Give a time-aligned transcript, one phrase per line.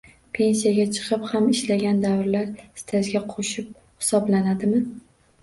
[0.35, 2.49] Pensiyaga chiqib ham ishlagan davrlar
[2.81, 4.83] stajga qoʻshib hisoblanadimi?